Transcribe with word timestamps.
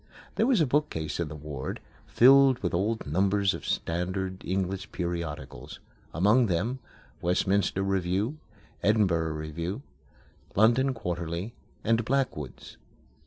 There 0.33 0.47
was 0.47 0.59
a 0.61 0.65
bookcase 0.65 1.19
in 1.19 1.27
the 1.27 1.35
ward, 1.35 1.79
filled 2.07 2.57
with 2.63 2.73
old 2.73 3.05
numbers 3.05 3.53
of 3.53 3.67
standard 3.67 4.43
English 4.43 4.91
periodicals; 4.91 5.79
among 6.11 6.47
them: 6.47 6.79
Westminster 7.21 7.83
Review, 7.83 8.39
Edinburgh 8.81 9.33
Review, 9.35 9.83
London 10.55 10.95
Quarterly, 10.95 11.53
and 11.83 12.03
Blackwood's. 12.03 12.77